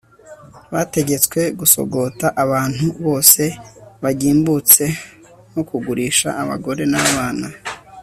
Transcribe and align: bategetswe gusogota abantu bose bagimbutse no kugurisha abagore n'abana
bategetswe 0.73 1.39
gusogota 1.59 2.25
abantu 2.43 2.85
bose 3.05 3.43
bagimbutse 4.03 4.83
no 5.53 5.61
kugurisha 5.69 6.29
abagore 6.41 6.83
n'abana 6.93 7.47